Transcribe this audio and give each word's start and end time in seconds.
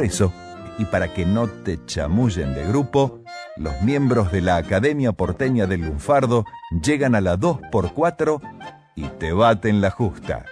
Por 0.00 0.06
eso, 0.06 0.32
y 0.78 0.86
para 0.86 1.12
que 1.12 1.26
no 1.26 1.46
te 1.46 1.84
chamullen 1.84 2.54
de 2.54 2.66
grupo, 2.66 3.20
los 3.58 3.82
miembros 3.82 4.32
de 4.32 4.40
la 4.40 4.56
Academia 4.56 5.12
Porteña 5.12 5.66
del 5.66 5.82
Lunfardo 5.82 6.46
llegan 6.82 7.14
a 7.14 7.20
la 7.20 7.36
2x4 7.36 8.40
y 8.96 9.02
te 9.18 9.34
baten 9.34 9.82
la 9.82 9.90
justa. 9.90 10.46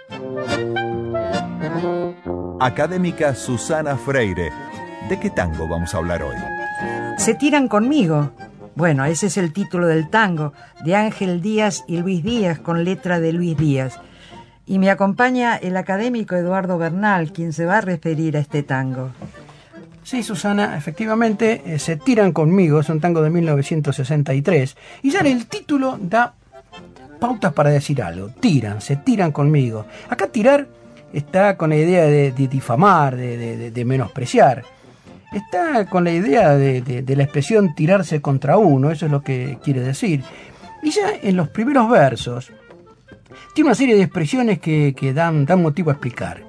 Académica 2.59 3.33
Susana 3.33 3.97
Freire, 3.97 4.51
¿de 5.09 5.19
qué 5.19 5.31
tango 5.31 5.67
vamos 5.67 5.95
a 5.95 5.97
hablar 5.97 6.21
hoy? 6.21 6.35
Se 7.17 7.33
tiran 7.33 7.67
conmigo. 7.67 8.29
Bueno, 8.75 9.05
ese 9.05 9.25
es 9.25 9.37
el 9.37 9.51
título 9.51 9.87
del 9.87 10.11
tango, 10.11 10.53
de 10.85 10.95
Ángel 10.95 11.41
Díaz 11.41 11.83
y 11.87 11.97
Luis 11.97 12.23
Díaz, 12.23 12.59
con 12.59 12.83
letra 12.83 13.19
de 13.19 13.33
Luis 13.33 13.57
Díaz. 13.57 13.99
Y 14.67 14.77
me 14.77 14.91
acompaña 14.91 15.55
el 15.55 15.75
académico 15.75 16.35
Eduardo 16.35 16.77
Bernal, 16.77 17.33
quien 17.33 17.53
se 17.53 17.65
va 17.65 17.79
a 17.79 17.81
referir 17.81 18.37
a 18.37 18.39
este 18.41 18.61
tango. 18.61 19.09
Sí, 20.09 20.23
Susana, 20.23 20.75
efectivamente, 20.75 21.61
eh, 21.63 21.77
se 21.77 21.95
tiran 21.95 22.31
conmigo, 22.31 22.79
es 22.79 22.89
un 22.89 22.99
tango 22.99 23.21
de 23.21 23.29
1963, 23.29 24.75
y 25.03 25.11
ya 25.11 25.19
el 25.19 25.45
título 25.45 25.99
da 26.01 26.33
pautas 27.19 27.53
para 27.53 27.69
decir 27.69 28.01
algo, 28.01 28.29
tiran, 28.29 28.81
se 28.81 28.95
tiran 28.95 29.31
conmigo. 29.31 29.85
Acá 30.09 30.25
tirar 30.25 30.67
está 31.13 31.57
con 31.57 31.69
la 31.69 31.75
idea 31.75 32.05
de, 32.05 32.31
difamar, 32.31 33.17
de, 33.17 33.83
menospreciar, 33.85 34.63
está 35.31 35.85
con 35.85 36.05
la 36.05 36.11
idea 36.11 36.55
de, 36.55 37.03
la 37.15 37.23
expresión 37.23 37.75
tirarse 37.75 38.19
contra 38.19 38.57
uno, 38.57 38.89
eso 38.89 39.05
es 39.05 39.11
lo 39.11 39.21
que 39.21 39.59
quiere 39.63 39.81
decir. 39.81 40.23
Y 40.81 40.89
ya 40.89 41.11
en 41.21 41.37
los 41.37 41.49
primeros 41.49 41.87
versos, 41.87 42.51
tiene 43.53 43.67
una 43.67 43.75
serie 43.75 43.95
de 43.95 44.01
expresiones 44.01 44.57
que, 44.57 45.13
dan 45.13 45.45
motivo 45.61 45.91
a 45.91 45.93
explicar. 45.93 46.41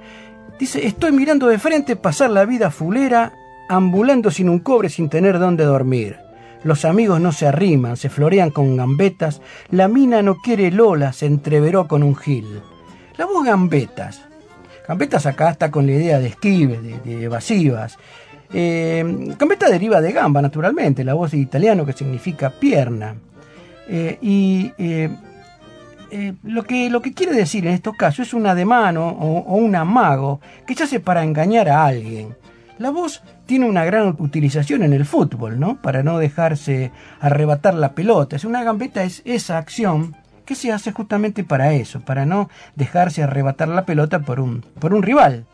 Dice, 0.59 0.87
estoy 0.87 1.13
mirando 1.13 1.47
de 1.47 1.59
frente 1.59 1.97
pasar 1.97 2.31
la 2.31 2.47
vida 2.47 2.71
fulera, 2.71 3.35
ambulando 3.71 4.33
sin 4.33 4.49
un 4.49 4.59
cobre 4.59 4.89
sin 4.89 5.09
tener 5.09 5.39
dónde 5.39 5.65
dormir. 5.65 6.19
Los 6.65 6.85
amigos 6.85 7.21
no 7.21 7.31
se 7.31 7.47
arriman, 7.47 7.97
se 7.97 8.11
florean 8.11 8.51
con 8.51 8.77
gambetas, 8.77 9.41
la 9.71 9.87
mina 9.87 10.23
no 10.23 10.39
quiere 10.39 10.73
Lola, 10.73 11.13
se 11.13 11.27
entreveró 11.27 11.87
con 11.87 12.03
un 12.03 12.17
gil. 12.17 12.61
La 13.17 13.27
voz 13.27 13.45
gambetas. 13.45 14.23
Gambetas 14.89 15.25
acá 15.25 15.51
está 15.51 15.71
con 15.71 15.87
la 15.87 15.93
idea 15.93 16.19
de 16.19 16.27
esquives, 16.27 16.81
de, 16.83 17.25
evasivas. 17.25 17.97
Eh, 18.53 19.05
gambeta 19.39 19.71
deriva 19.71 20.01
de 20.01 20.13
gamba, 20.13 20.43
naturalmente, 20.43 21.05
la 21.05 21.15
voz 21.15 21.31
de 21.31 21.39
italiano 21.39 21.87
que 21.87 21.93
significa 21.93 22.51
pierna. 22.51 23.15
Eh, 23.89 24.19
y 24.21 24.73
eh, 24.79 25.11
eh, 26.11 26.35
lo, 26.43 26.65
que, 26.65 26.91
lo 26.91 27.01
que 27.01 27.15
quiere 27.15 27.35
decir 27.35 27.67
en 27.69 27.75
estos 27.75 27.95
casos 27.95 28.27
es 28.27 28.35
un 28.35 28.49
ademán 28.49 28.97
o, 28.97 29.09
o 29.11 29.55
un 29.55 29.77
amago 29.77 30.41
que 30.67 30.75
se 30.75 30.83
hace 30.83 30.99
para 30.99 31.23
engañar 31.23 31.69
a 31.69 31.87
alguien. 31.87 32.40
La 32.81 32.89
voz 32.89 33.23
tiene 33.45 33.67
una 33.67 33.85
gran 33.85 34.17
utilización 34.19 34.83
en 34.83 34.95
el 34.95 35.05
fútbol, 35.05 35.61
¿no? 35.61 35.77
Para 35.83 36.03
no 36.03 36.17
dejarse 36.17 36.93
arrebatar 37.21 37.75
la 37.75 37.93
pelota. 37.93 38.37
Es 38.37 38.47
una 38.47 38.65
gambeta, 38.65 39.05
es 39.05 39.21
esa 39.27 39.59
acción 39.59 40.17
que 40.47 40.55
se 40.55 40.73
hace 40.73 40.91
justamente 40.91 41.45
para 41.45 41.75
eso, 41.75 42.01
para 42.01 42.25
no 42.25 42.49
dejarse 42.77 43.23
arrebatar 43.23 43.69
la 43.69 43.85
pelota 43.85 44.21
por 44.21 44.41
un, 44.41 44.63
por 44.79 44.95
un 44.95 45.03
rival. 45.03 45.45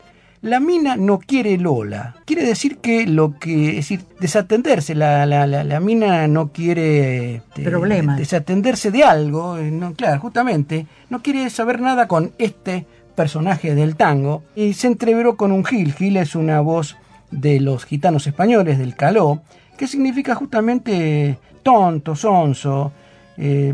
La 0.41 0.61
mina 0.61 0.95
no 0.95 1.19
quiere 1.19 1.57
Lola. 1.57 2.15
Quiere 2.23 2.45
decir 2.45 2.77
que 2.77 3.05
lo 3.05 3.37
que. 3.37 3.71
Es 3.71 3.75
decir, 3.75 4.05
desatenderse. 4.21 4.95
La, 4.95 5.25
la, 5.25 5.45
la, 5.45 5.79
mina 5.81 6.29
no 6.29 6.53
quiere. 6.53 7.41
Eh, 7.57 8.03
desatenderse 8.17 8.89
de 8.89 9.03
algo. 9.03 9.57
Eh, 9.57 9.69
no, 9.69 9.95
claro, 9.95 10.21
justamente. 10.21 10.87
No 11.09 11.21
quiere 11.21 11.49
saber 11.49 11.81
nada 11.81 12.07
con 12.07 12.31
este 12.37 12.85
personaje 13.15 13.75
del 13.75 13.97
tango. 13.97 14.43
Y 14.55 14.75
se 14.75 14.87
entreveró 14.87 15.35
con 15.35 15.51
un 15.51 15.65
Gil. 15.65 15.91
Gil 15.93 16.15
es 16.15 16.33
una 16.33 16.61
voz 16.61 16.95
de 17.31 17.59
los 17.59 17.85
gitanos 17.85 18.27
españoles, 18.27 18.77
del 18.77 18.95
caló, 18.95 19.41
que 19.77 19.87
significa 19.87 20.35
justamente 20.35 21.37
tonto, 21.63 22.15
sonso. 22.15 22.91
Eh, 23.37 23.73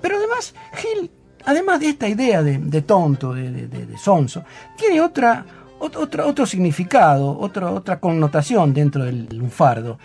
pero 0.00 0.16
además, 0.16 0.54
Gil 0.74 1.10
además 1.48 1.80
de 1.80 1.88
esta 1.88 2.06
idea 2.06 2.42
de, 2.42 2.82
tonto, 2.82 3.32
de, 3.32 3.88
sonso, 3.96 4.44
tiene 4.76 5.00
otra, 5.00 5.46
otra, 5.78 6.26
otro 6.26 6.44
significado, 6.44 7.38
otra, 7.38 7.70
otra 7.70 7.98
connotación 8.00 8.74
dentro 8.74 9.04
del 9.04 9.28
lunfardo. 9.30 9.98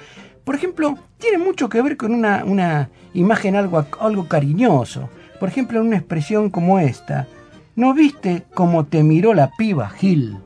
Por 0.45 0.55
ejemplo, 0.55 0.97
tiene 1.17 1.37
mucho 1.37 1.67
que 1.67 1.81
ver 1.81 1.97
con 1.97 2.13
una, 2.13 2.45
una 2.45 2.89
imagen 3.13 3.57
algo, 3.57 3.85
algo 3.99 4.27
cariñoso. 4.27 5.09
Por 5.37 5.49
ejemplo, 5.49 5.81
en 5.81 5.87
una 5.87 5.97
expresión 5.97 6.49
como 6.49 6.79
esta, 6.79 7.27
¿no 7.75 7.93
viste 7.93 8.43
cómo 8.53 8.85
te 8.85 9.03
miró 9.03 9.33
la 9.33 9.51
piba 9.51 9.89
Gil? 9.89 10.37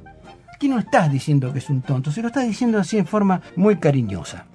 Aquí 0.57 0.69
no 0.69 0.79
estás 0.79 1.11
diciendo 1.11 1.53
que 1.53 1.59
es 1.59 1.69
un 1.69 1.83
tonto, 1.83 2.11
se 2.11 2.23
lo 2.23 2.29
estás 2.29 2.47
diciendo 2.47 2.79
así 2.79 2.97
en 2.97 3.05
forma 3.05 3.43
muy 3.55 3.75
cariñosa. 3.75 4.47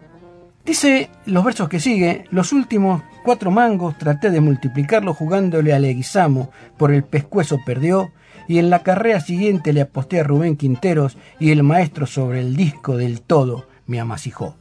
Dice 0.65 1.11
los 1.27 1.45
versos 1.45 1.69
que 1.69 1.79
sigue, 1.79 2.25
los 2.33 2.53
últimos 2.53 3.05
cuatro 3.23 3.53
mangos 3.53 3.97
traté 3.99 4.31
de 4.31 4.41
multiplicarlo 4.41 5.15
jugándole 5.15 5.73
a 5.73 5.79
Leguizamo, 5.79 6.51
por 6.77 6.93
el 6.93 7.05
pescuezo 7.05 7.61
perdió, 7.65 8.11
y 8.49 8.59
en 8.59 8.69
la 8.69 8.81
carrera 8.81 9.21
siguiente 9.21 9.73
le 9.73 9.83
aposté 9.83 10.19
a 10.19 10.25
Rubén 10.25 10.57
Quinteros 10.57 11.17
y 11.39 11.53
el 11.53 11.63
maestro 11.63 12.07
sobre 12.07 12.41
el 12.41 12.57
disco 12.57 12.97
del 12.97 13.21
todo 13.23 13.69
me 13.87 14.01
amasijó. 14.01 14.57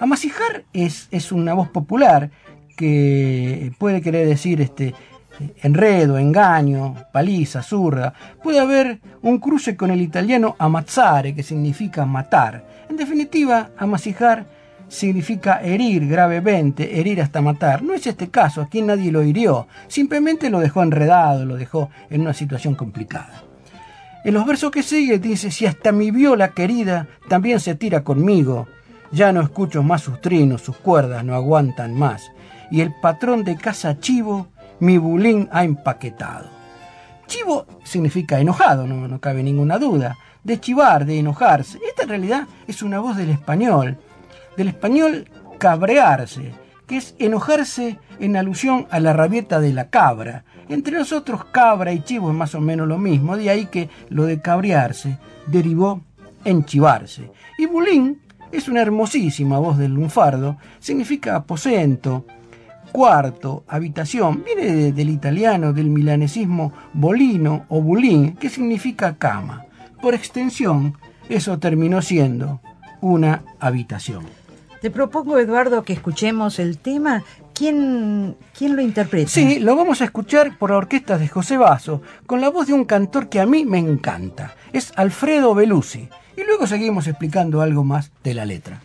Amasijar 0.00 0.64
es, 0.72 1.06
es 1.12 1.30
una 1.30 1.54
voz 1.54 1.68
popular 1.68 2.32
que 2.76 3.70
puede 3.78 4.02
querer 4.02 4.26
decir 4.26 4.60
este, 4.60 4.92
enredo, 5.62 6.18
engaño, 6.18 6.94
paliza, 7.12 7.62
zurda. 7.62 8.12
Puede 8.42 8.60
haber 8.60 9.00
un 9.22 9.38
cruce 9.38 9.76
con 9.76 9.90
el 9.90 10.00
italiano 10.00 10.56
amazzare, 10.58 11.34
que 11.34 11.42
significa 11.42 12.04
matar. 12.04 12.64
En 12.88 12.96
definitiva, 12.96 13.70
amasijar 13.76 14.46
significa 14.88 15.60
herir 15.62 16.06
gravemente, 16.06 17.00
herir 17.00 17.20
hasta 17.20 17.40
matar. 17.40 17.82
No 17.82 17.94
es 17.94 18.06
este 18.06 18.28
caso, 18.30 18.62
aquí 18.62 18.82
nadie 18.82 19.10
lo 19.10 19.22
hirió, 19.22 19.66
simplemente 19.88 20.50
lo 20.50 20.60
dejó 20.60 20.82
enredado, 20.82 21.44
lo 21.44 21.56
dejó 21.56 21.90
en 22.10 22.20
una 22.20 22.34
situación 22.34 22.74
complicada. 22.74 23.42
En 24.24 24.34
los 24.34 24.46
versos 24.46 24.70
que 24.70 24.82
sigue 24.82 25.18
dice, 25.18 25.50
si 25.50 25.66
hasta 25.66 25.92
mi 25.92 26.10
viola 26.10 26.48
querida 26.48 27.06
también 27.28 27.60
se 27.60 27.74
tira 27.74 28.04
conmigo, 28.04 28.68
ya 29.12 29.32
no 29.32 29.42
escucho 29.42 29.82
más 29.82 30.02
sus 30.02 30.20
trinos, 30.20 30.62
sus 30.62 30.76
cuerdas 30.76 31.24
no 31.24 31.34
aguantan 31.34 31.94
más, 31.94 32.30
y 32.70 32.80
el 32.80 32.92
patrón 33.02 33.44
de 33.44 33.56
casa 33.56 34.00
chivo 34.00 34.48
mi 34.80 34.98
bulín 34.98 35.48
ha 35.52 35.64
empaquetado. 35.64 36.48
Chivo 37.26 37.66
significa 37.84 38.38
enojado, 38.38 38.86
no, 38.86 39.08
no 39.08 39.20
cabe 39.20 39.42
ninguna 39.42 39.78
duda, 39.78 40.16
de 40.42 40.60
chivar, 40.60 41.06
de 41.06 41.18
enojarse. 41.18 41.80
Esta 41.88 42.02
en 42.02 42.08
realidad 42.08 42.46
es 42.66 42.82
una 42.82 43.00
voz 43.00 43.16
del 43.16 43.30
español, 43.30 43.96
del 44.56 44.68
español 44.68 45.30
cabrearse, 45.58 46.52
que 46.86 46.98
es 46.98 47.14
enojarse 47.18 47.98
en 48.20 48.36
alusión 48.36 48.86
a 48.90 49.00
la 49.00 49.12
rabieta 49.12 49.60
de 49.60 49.72
la 49.72 49.88
cabra. 49.88 50.44
Entre 50.68 50.96
nosotros 50.96 51.46
cabra 51.46 51.92
y 51.92 52.02
chivo 52.02 52.30
es 52.30 52.36
más 52.36 52.54
o 52.54 52.60
menos 52.60 52.86
lo 52.86 52.98
mismo, 52.98 53.36
de 53.36 53.50
ahí 53.50 53.66
que 53.66 53.88
lo 54.10 54.24
de 54.24 54.40
cabrearse 54.40 55.18
derivó 55.46 56.02
en 56.44 56.64
chivarse. 56.64 57.30
Y 57.58 57.66
bulín 57.66 58.20
es 58.52 58.68
una 58.68 58.82
hermosísima 58.82 59.58
voz 59.58 59.78
del 59.78 59.92
lunfardo, 59.92 60.58
significa 60.78 61.36
aposento, 61.36 62.24
cuarto, 62.94 63.64
habitación, 63.66 64.44
viene 64.44 64.92
del 64.92 65.10
italiano, 65.10 65.72
del 65.72 65.90
milanesismo 65.90 66.72
bolino 66.92 67.64
o 67.68 67.82
bulín, 67.82 68.36
que 68.36 68.48
significa 68.48 69.16
cama. 69.16 69.66
Por 70.00 70.14
extensión, 70.14 70.96
eso 71.28 71.58
terminó 71.58 72.00
siendo 72.02 72.60
una 73.00 73.42
habitación. 73.58 74.22
Te 74.80 74.92
propongo, 74.92 75.40
Eduardo, 75.40 75.82
que 75.82 75.92
escuchemos 75.92 76.60
el 76.60 76.78
tema. 76.78 77.24
¿Quién, 77.52 78.36
¿Quién 78.56 78.76
lo 78.76 78.82
interpreta? 78.82 79.28
Sí, 79.28 79.58
lo 79.58 79.74
vamos 79.74 80.00
a 80.00 80.04
escuchar 80.04 80.56
por 80.56 80.70
la 80.70 80.76
orquesta 80.76 81.18
de 81.18 81.26
José 81.26 81.56
Basso, 81.56 82.00
con 82.26 82.40
la 82.40 82.48
voz 82.48 82.68
de 82.68 82.74
un 82.74 82.84
cantor 82.84 83.28
que 83.28 83.40
a 83.40 83.46
mí 83.46 83.64
me 83.64 83.78
encanta. 83.78 84.54
Es 84.72 84.92
Alfredo 84.94 85.52
Belusi. 85.52 86.08
Y 86.36 86.44
luego 86.44 86.68
seguimos 86.68 87.08
explicando 87.08 87.60
algo 87.60 87.82
más 87.82 88.12
de 88.22 88.34
la 88.34 88.44
letra. 88.44 88.82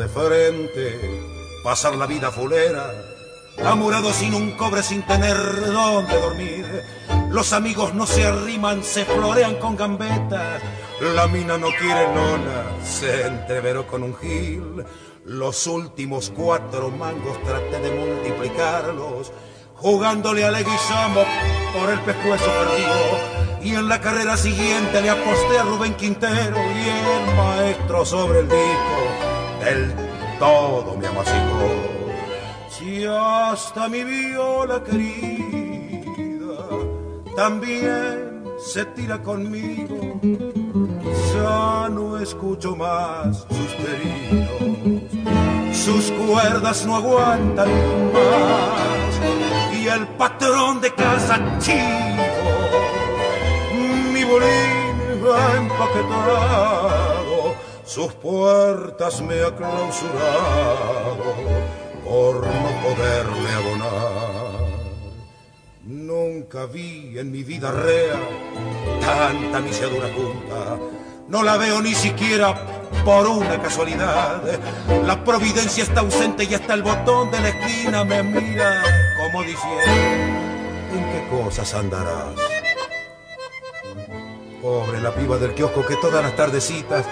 De 0.00 0.08
frente, 0.08 0.98
pasar 1.62 1.94
la 1.94 2.06
vida 2.06 2.30
fulera, 2.30 2.90
amurado 3.66 4.10
sin 4.14 4.32
un 4.32 4.52
cobre, 4.52 4.82
sin 4.82 5.02
tener 5.02 5.36
dónde 5.36 6.18
dormir. 6.18 6.84
Los 7.28 7.52
amigos 7.52 7.92
no 7.92 8.06
se 8.06 8.24
arriman, 8.24 8.82
se 8.82 9.04
florean 9.04 9.56
con 9.56 9.76
gambetas. 9.76 10.62
La 11.14 11.26
mina 11.28 11.58
no 11.58 11.68
quiere 11.78 12.08
nona, 12.14 12.64
se 12.82 13.26
entreveró 13.26 13.86
con 13.86 14.02
un 14.02 14.16
gil. 14.16 14.84
Los 15.26 15.66
últimos 15.66 16.32
cuatro 16.34 16.90
mangos 16.90 17.42
traté 17.42 17.78
de 17.80 17.90
multiplicarlos, 17.90 19.30
jugándole 19.74 20.46
a 20.46 20.50
Leguizamo 20.50 21.24
por 21.78 21.90
el 21.90 22.00
pescuezo 22.00 22.46
perdido. 22.46 23.60
Y 23.62 23.74
en 23.74 23.86
la 23.86 24.00
carrera 24.00 24.38
siguiente 24.38 25.02
le 25.02 25.10
aposté 25.10 25.58
a 25.58 25.64
Rubén 25.64 25.92
Quintero 25.94 26.56
y 26.56 26.88
el 26.88 27.36
maestro 27.36 28.06
sobre 28.06 28.38
el 28.38 28.48
disco 28.48 29.29
del 29.64 29.94
todo 30.38 30.96
me 30.96 31.06
amacicó. 31.06 31.68
Si 32.68 33.04
hasta 33.04 33.88
mi 33.88 34.04
viola 34.04 34.82
querida 34.82 36.64
también 37.36 38.44
se 38.58 38.84
tira 38.86 39.22
conmigo, 39.22 40.20
ya 41.34 41.88
no 41.90 42.18
escucho 42.18 42.76
más 42.76 43.46
sus 43.48 43.74
queridos 43.74 45.00
sus 45.84 46.10
cuerdas 46.12 46.84
no 46.84 46.96
aguantan 46.96 47.68
más 48.12 49.74
y 49.74 49.88
el 49.88 50.06
patrón 50.08 50.80
de 50.80 50.92
casa 50.92 51.38
chivo, 51.58 52.24
mi 54.12 54.22
bolín 54.24 55.24
va 55.24 55.56
empaquetado, 55.56 57.09
sus 57.90 58.12
puertas 58.12 59.20
me 59.20 59.42
ha 59.42 59.50
clausurado 59.56 61.16
por 62.04 62.46
no 62.46 62.70
poderme 62.84 63.50
abonar. 63.50 64.60
Nunca 65.82 66.66
vi 66.66 67.18
en 67.18 67.32
mi 67.32 67.42
vida 67.42 67.72
rea 67.72 68.14
tanta 69.00 69.58
misiadura 69.58 70.08
junta, 70.14 70.78
no 71.26 71.42
la 71.42 71.56
veo 71.56 71.82
ni 71.82 71.92
siquiera 71.92 72.54
por 73.04 73.26
una 73.26 73.60
casualidad. 73.60 74.40
La 75.04 75.24
providencia 75.24 75.82
está 75.82 75.98
ausente 75.98 76.44
y 76.44 76.54
hasta 76.54 76.74
el 76.74 76.84
botón 76.84 77.32
de 77.32 77.40
la 77.40 77.48
esquina 77.48 78.04
me 78.04 78.22
mira 78.22 78.84
como 79.20 79.42
diciendo, 79.42 79.82
¿en 80.92 81.04
qué 81.10 81.28
cosas 81.28 81.74
andarás? 81.74 82.36
Pobre 84.62 85.00
la 85.00 85.12
piba 85.12 85.38
del 85.38 85.54
kiosco 85.54 85.84
que 85.84 85.96
todas 85.96 86.22
las 86.22 86.36
tardecitas 86.36 87.04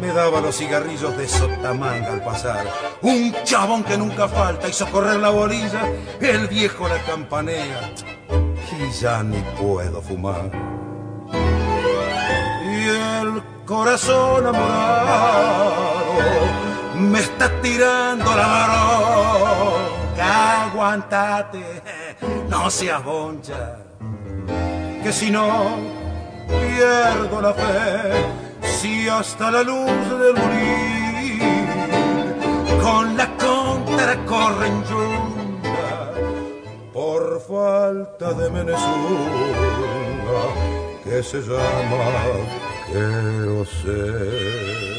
me 0.00 0.08
daba 0.08 0.40
los 0.40 0.56
cigarrillos 0.56 1.16
de 1.16 1.28
sotamanga 1.28 2.12
al 2.12 2.24
pasar. 2.24 2.66
Un 3.02 3.34
chabón 3.44 3.84
que 3.84 3.96
nunca 3.96 4.28
falta 4.28 4.68
hizo 4.68 4.86
correr 4.90 5.16
la 5.16 5.30
bolilla, 5.30 5.82
el 6.20 6.48
viejo 6.48 6.88
la 6.88 6.98
campanea 7.04 7.92
y 8.78 8.90
ya 8.90 9.22
ni 9.22 9.38
puedo 9.58 10.02
fumar. 10.02 10.50
Y 12.64 12.88
el 12.88 13.42
corazón 13.64 14.46
amorado, 14.46 15.74
me 16.98 17.20
está 17.20 17.48
tirando 17.60 18.24
la 18.36 18.66
bronca, 20.14 20.64
aguantate, 20.64 21.82
no 22.48 22.70
seas 22.70 23.04
boncha, 23.04 23.78
que 25.02 25.12
si 25.12 25.30
no 25.30 25.76
pierdo 26.48 27.40
la 27.40 27.54
fe, 27.54 28.45
si 28.80 29.08
hasta 29.08 29.50
la 29.50 29.62
luz 29.62 30.02
del 30.20 30.34
morir 30.42 31.42
con 32.82 33.16
la 33.16 33.26
contra 33.36 34.24
corren 34.26 34.84
yunda, 34.90 36.12
por 36.92 37.40
falta 37.40 38.32
de 38.34 38.50
Menezunga, 38.50 40.44
que 41.04 41.22
se 41.22 41.40
llama 41.40 42.04
quiero 42.86 43.64
ser. 43.64 44.96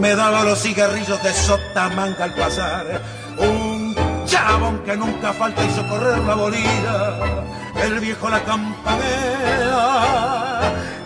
Me 0.00 0.14
daba 0.14 0.44
los 0.44 0.62
cigarrillos 0.62 1.22
de 1.22 1.32
sotamanga 1.32 2.24
al 2.24 2.34
pasar. 2.34 3.00
Un 3.38 3.94
chabón 4.26 4.78
que 4.84 4.96
nunca 4.96 5.32
falta 5.32 5.64
y 5.64 5.70
socorrer 5.70 6.18
la 6.18 6.34
bolida. 6.34 7.44
El 7.82 8.00
viejo 8.00 8.28
la 8.28 8.42
campanea 8.44 9.84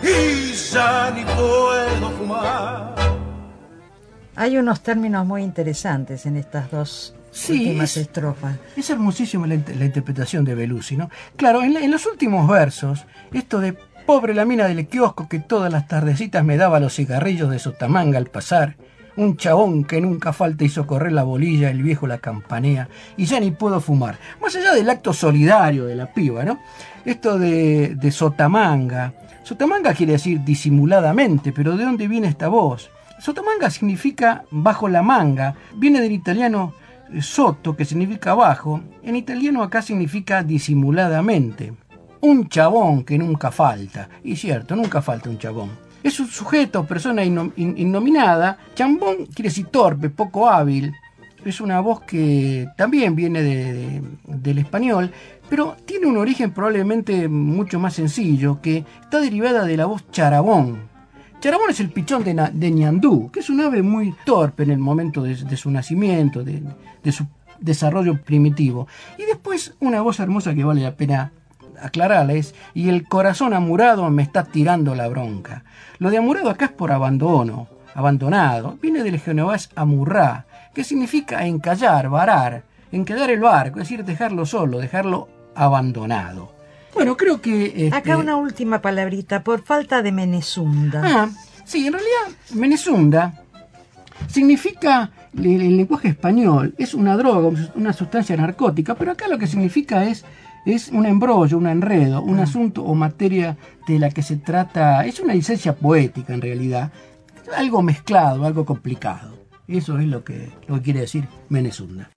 y 0.01 0.53
ya 0.53 1.11
ni 1.11 1.23
puedo 1.25 2.11
fumar. 2.17 2.95
Hay 4.35 4.57
unos 4.57 4.81
términos 4.81 5.25
muy 5.25 5.43
interesantes 5.43 6.25
en 6.25 6.37
estas 6.37 6.71
dos 6.71 7.13
últimas 7.49 7.97
estrofas. 7.97 8.57
Es 8.77 8.89
hermosísima 8.89 9.47
la, 9.47 9.55
interpretación 9.55 10.45
de 10.45 10.55
Belusi, 10.55 10.95
¿no? 10.95 11.09
Claro, 11.35 11.61
en, 11.61 11.75
en 11.75 11.91
los 11.91 12.05
últimos 12.05 12.47
versos, 12.47 13.05
esto 13.33 13.59
de 13.59 13.77
Pobre 14.09 14.33
la 14.33 14.43
mina 14.43 14.67
del 14.67 14.87
kiosco 14.87 15.29
que 15.29 15.37
todas 15.37 15.71
las 15.71 15.87
tardecitas 15.87 16.43
me 16.43 16.57
daba 16.57 16.79
los 16.79 16.95
cigarrillos 16.95 17.51
de 17.51 17.59
sotamanga 17.59 18.17
al 18.17 18.25
pasar. 18.25 18.75
Un 19.15 19.37
chabón 19.37 19.83
que 19.83 20.01
nunca 20.01 20.33
falta 20.33 20.63
hizo 20.63 20.87
correr 20.87 21.11
la 21.11 21.21
bolilla, 21.21 21.69
el 21.69 21.83
viejo 21.83 22.07
la 22.07 22.17
campanea, 22.17 22.89
y 23.17 23.25
ya 23.25 23.39
ni 23.39 23.51
puedo 23.51 23.79
fumar. 23.79 24.17
Más 24.41 24.55
allá 24.55 24.73
del 24.73 24.89
acto 24.89 25.13
solidario 25.13 25.85
de 25.85 25.95
la 25.95 26.11
piba, 26.11 26.43
¿no? 26.43 26.57
Esto 27.05 27.37
de, 27.37 27.93
de 27.97 28.11
sotamanga. 28.11 29.13
Sotamanga 29.43 29.93
quiere 29.93 30.13
decir 30.13 30.43
disimuladamente, 30.43 31.53
pero 31.53 31.77
¿de 31.77 31.83
dónde 31.83 32.07
viene 32.07 32.29
esta 32.29 32.47
voz? 32.47 32.89
Sotamanga 33.19 33.69
significa 33.69 34.43
bajo 34.49 34.89
la 34.89 35.03
manga, 35.03 35.53
viene 35.75 36.01
del 36.01 36.13
italiano 36.13 36.73
eh, 37.13 37.21
soto, 37.21 37.75
que 37.75 37.85
significa 37.85 38.33
bajo, 38.33 38.81
en 39.03 39.15
italiano 39.15 39.61
acá 39.61 39.83
significa 39.83 40.41
disimuladamente 40.41 41.73
un 42.21 42.49
chabón 42.49 43.03
que 43.03 43.17
nunca 43.17 43.51
falta. 43.51 44.09
Y 44.23 44.35
cierto, 44.35 44.75
nunca 44.75 45.01
falta 45.01 45.29
un 45.29 45.37
chabón. 45.37 45.69
Es 46.01 46.19
un 46.19 46.27
sujeto, 46.27 46.85
persona 46.85 47.23
innominada. 47.25 48.57
Chambón 48.73 49.25
quiere 49.27 49.49
decir 49.49 49.67
torpe, 49.67 50.09
poco 50.09 50.49
hábil. 50.49 50.93
Es 51.43 51.61
una 51.61 51.79
voz 51.79 52.01
que 52.01 52.67
también 52.77 53.15
viene 53.15 54.01
del 54.25 54.57
español, 54.57 55.11
pero 55.49 55.77
tiene 55.85 56.05
un 56.07 56.17
origen 56.17 56.51
probablemente 56.51 57.27
mucho 57.29 57.79
más 57.79 57.93
sencillo, 57.93 58.59
que 58.61 58.83
está 59.01 59.19
derivada 59.19 59.65
de 59.65 59.77
la 59.77 59.85
voz 59.85 60.09
charabón. 60.11 60.89
Charabón 61.39 61.69
es 61.69 61.79
el 61.79 61.89
pichón 61.89 62.25
de, 62.25 62.33
de 62.53 62.71
ñandú, 62.71 63.31
que 63.31 63.39
es 63.39 63.49
un 63.49 63.61
ave 63.61 63.81
muy 63.81 64.13
torpe 64.25 64.63
en 64.63 64.71
el 64.71 64.79
momento 64.79 65.23
de, 65.23 65.35
su 65.55 65.71
nacimiento, 65.71 66.43
de, 66.43 66.61
de 67.01 67.11
su 67.11 67.25
desarrollo 67.61 68.21
primitivo. 68.21 68.87
Y 69.17 69.23
después 69.23 69.75
una 69.79 70.01
voz 70.01 70.19
hermosa 70.19 70.53
que 70.53 70.65
vale 70.65 70.81
la 70.81 70.95
pena 70.95 71.31
aclararles, 71.81 72.55
y 72.73 72.89
el 72.89 73.07
corazón 73.07 73.53
amurado 73.53 74.09
me 74.09 74.23
está 74.23 74.43
tirando 74.43 74.95
la 74.95 75.07
bronca. 75.07 75.63
Lo 75.97 76.09
de 76.09 76.17
amurado 76.17 76.49
acá 76.49 76.65
es 76.65 76.71
por 76.71 76.91
abandono, 76.91 77.67
abandonado. 77.93 78.77
Viene 78.81 79.03
del 79.03 79.19
genovés 79.19 79.69
amurrá, 79.75 80.45
que 80.73 80.83
significa 80.83 81.45
encallar, 81.45 82.09
varar, 82.09 82.63
encallar 82.91 83.29
el 83.29 83.39
barco, 83.39 83.79
es 83.79 83.89
decir, 83.89 84.05
dejarlo 84.05 84.45
solo, 84.45 84.79
dejarlo 84.79 85.27
abandonado. 85.55 86.53
Bueno, 86.93 87.15
creo 87.17 87.41
que... 87.41 87.65
Este, 87.85 87.95
acá 87.95 88.17
una 88.17 88.35
última 88.35 88.81
palabrita, 88.81 89.43
por 89.43 89.63
falta 89.63 90.01
de 90.01 90.11
Menezunda. 90.11 91.01
Ah, 91.03 91.29
sí, 91.65 91.85
en 91.87 91.93
realidad 91.93 92.39
Menezunda 92.53 93.33
significa 94.27 95.11
el 95.37 95.77
lenguaje 95.77 96.09
español, 96.09 96.73
es 96.77 96.93
una 96.93 97.15
droga, 97.15 97.57
una 97.75 97.93
sustancia 97.93 98.35
narcótica, 98.35 98.95
pero 98.95 99.11
acá 99.11 99.27
lo 99.27 99.37
que 99.37 99.47
significa 99.47 100.03
es 100.05 100.25
es 100.65 100.89
un 100.89 101.05
embrollo, 101.05 101.57
un 101.57 101.67
enredo, 101.67 102.21
un 102.21 102.37
mm. 102.37 102.41
asunto 102.41 102.83
o 102.83 102.95
materia 102.95 103.57
de 103.87 103.99
la 103.99 104.09
que 104.09 104.21
se 104.21 104.37
trata, 104.37 105.05
es 105.05 105.19
una 105.19 105.33
licencia 105.33 105.75
poética 105.75 106.33
en 106.33 106.41
realidad, 106.41 106.91
algo 107.55 107.81
mezclado, 107.81 108.45
algo 108.45 108.65
complicado. 108.65 109.37
Eso 109.67 109.99
es 109.99 110.07
lo 110.07 110.23
que, 110.23 110.49
lo 110.67 110.75
que 110.75 110.81
quiere 110.81 111.01
decir 111.01 111.27
Menezunda. 111.49 112.09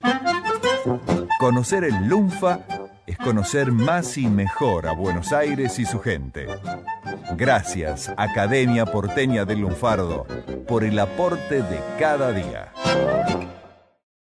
Conocer 1.38 1.84
el 1.84 2.08
Lunfa 2.08 2.60
es 3.06 3.16
conocer 3.18 3.72
más 3.72 4.16
y 4.16 4.26
mejor 4.26 4.86
a 4.86 4.92
Buenos 4.92 5.32
Aires 5.32 5.78
y 5.78 5.84
su 5.84 6.00
gente. 6.00 6.46
Gracias, 7.36 8.12
Academia 8.16 8.86
Porteña 8.86 9.44
del 9.44 9.60
Lunfardo, 9.60 10.26
por 10.66 10.84
el 10.84 10.98
aporte 10.98 11.62
de 11.62 11.80
cada 11.98 12.32
día. 12.32 12.72